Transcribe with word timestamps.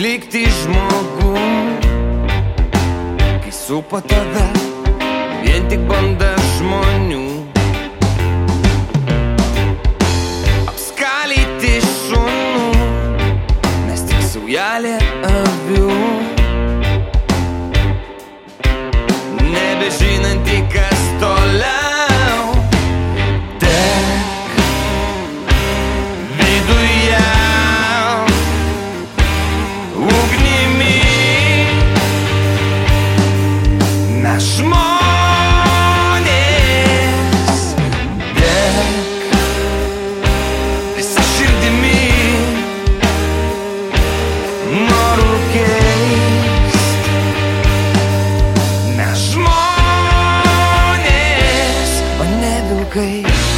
likti 0.00 0.44
žmogum, 0.48 1.76
kai 3.42 3.52
supa 3.52 4.00
tave 4.00 4.46
vien 5.42 5.68
tik 5.68 5.82
banda 5.90 6.32
žmonių. 6.56 7.29
Žmonės 34.38 36.20
dek 38.36 39.24
visą 40.94 41.22
širdimi. 41.32 42.04
Noriu 44.86 45.34
keist. 45.50 47.02
Mes 48.94 49.18
žmonės, 49.34 50.70
o 52.20 52.24
ne 52.38 52.54
vilkai. 52.70 53.49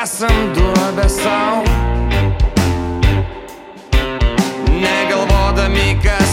kasam 0.00 0.52
duobę 0.54 1.08
savo, 1.08 1.62
negalvodami, 4.80 5.98
kad 6.02 6.25